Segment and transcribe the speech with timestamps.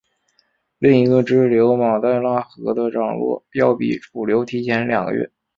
[0.79, 5.29] 另一个支流马代腊河的涨落要比主流提前两个月。